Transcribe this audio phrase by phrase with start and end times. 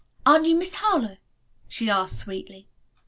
[0.25, 1.17] "Aren't you Miss Harlowe?"
[1.67, 2.67] she asked sweetly.